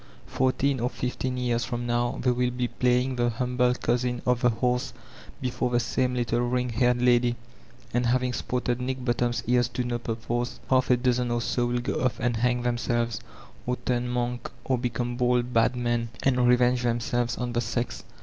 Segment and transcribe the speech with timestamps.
[0.25, 4.49] Fourteen or fifteen years from now they will be playing the humbk coosin of the
[4.49, 4.93] horse
[5.39, 7.35] before the same little ringed haired lady,
[7.93, 11.81] and having sported Nick Bottom's ears to no purpose, half a dozen or so will
[11.81, 13.19] go off and hang diemselves,
[13.67, 16.77] or turn monk, or become ''bold, bad men,'* and revei^ Tkb Hkakt of Akgiolillo 421
[16.81, 18.03] themselves on the sex.